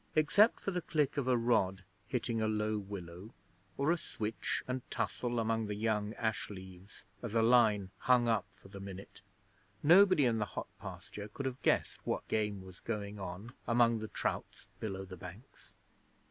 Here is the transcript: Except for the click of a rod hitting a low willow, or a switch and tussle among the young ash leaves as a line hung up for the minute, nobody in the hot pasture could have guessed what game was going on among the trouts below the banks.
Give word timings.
Except 0.15 0.59
for 0.59 0.71
the 0.71 0.81
click 0.81 1.15
of 1.15 1.27
a 1.27 1.37
rod 1.37 1.83
hitting 2.07 2.41
a 2.41 2.47
low 2.47 2.79
willow, 2.79 3.35
or 3.77 3.91
a 3.91 3.97
switch 3.97 4.63
and 4.67 4.81
tussle 4.89 5.39
among 5.39 5.67
the 5.67 5.75
young 5.75 6.15
ash 6.15 6.49
leaves 6.49 7.05
as 7.21 7.35
a 7.35 7.43
line 7.43 7.91
hung 7.99 8.27
up 8.27 8.45
for 8.49 8.69
the 8.69 8.79
minute, 8.79 9.21
nobody 9.83 10.25
in 10.25 10.39
the 10.39 10.45
hot 10.57 10.65
pasture 10.79 11.27
could 11.27 11.45
have 11.45 11.61
guessed 11.61 11.99
what 12.03 12.27
game 12.29 12.63
was 12.63 12.79
going 12.79 13.19
on 13.19 13.51
among 13.67 13.99
the 13.99 14.07
trouts 14.07 14.69
below 14.79 15.05
the 15.05 15.17
banks. 15.17 15.75